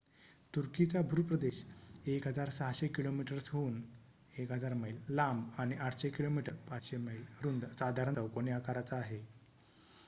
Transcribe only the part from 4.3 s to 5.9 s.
1,000 मैल लांब आणि